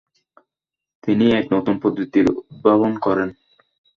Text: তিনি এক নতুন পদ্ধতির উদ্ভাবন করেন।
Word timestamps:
তিনি 1.03 1.25
এক 1.31 1.45
নতুন 1.53 1.75
পদ্ধতির 1.83 2.25
উদ্ভাবন 2.41 2.91
করেন। 2.97 3.29